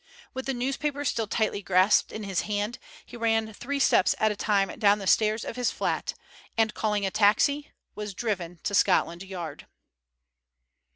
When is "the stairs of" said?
4.97-5.57